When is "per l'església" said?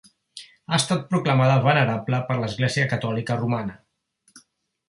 2.31-2.89